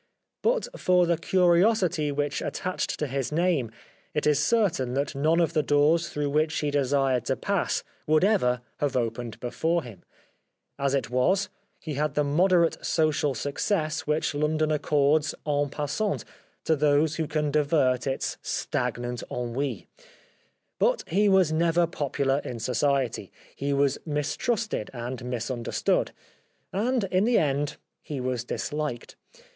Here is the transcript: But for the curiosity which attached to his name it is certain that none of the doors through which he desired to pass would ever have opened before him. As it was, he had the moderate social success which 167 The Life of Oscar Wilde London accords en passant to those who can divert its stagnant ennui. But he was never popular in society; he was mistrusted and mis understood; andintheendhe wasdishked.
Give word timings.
But 0.41 0.67
for 0.77 1.05
the 1.05 1.15
curiosity 1.15 2.11
which 2.11 2.41
attached 2.41 2.97
to 2.97 3.05
his 3.05 3.31
name 3.31 3.69
it 4.15 4.25
is 4.25 4.43
certain 4.43 4.95
that 4.95 5.13
none 5.13 5.39
of 5.39 5.53
the 5.53 5.61
doors 5.61 6.09
through 6.09 6.31
which 6.31 6.57
he 6.61 6.71
desired 6.71 7.23
to 7.25 7.35
pass 7.35 7.83
would 8.07 8.23
ever 8.23 8.61
have 8.77 8.97
opened 8.97 9.39
before 9.39 9.83
him. 9.83 10.01
As 10.79 10.95
it 10.95 11.11
was, 11.11 11.49
he 11.79 11.93
had 11.93 12.15
the 12.15 12.23
moderate 12.23 12.83
social 12.83 13.35
success 13.35 14.07
which 14.07 14.33
167 14.33 14.67
The 14.67 14.71
Life 14.71 14.79
of 14.79 14.85
Oscar 14.85 14.95
Wilde 14.97 15.59
London 15.59 15.69
accords 15.69 15.69
en 15.69 15.69
passant 15.69 16.37
to 16.63 16.75
those 16.75 17.17
who 17.17 17.27
can 17.27 17.51
divert 17.51 18.07
its 18.07 18.37
stagnant 18.41 19.21
ennui. 19.29 19.85
But 20.79 21.03
he 21.09 21.29
was 21.29 21.51
never 21.51 21.85
popular 21.85 22.39
in 22.43 22.57
society; 22.59 23.31
he 23.55 23.71
was 23.71 23.99
mistrusted 24.07 24.89
and 24.93 25.23
mis 25.25 25.51
understood; 25.51 26.11
andintheendhe 26.73 27.77
wasdishked. 28.09 29.13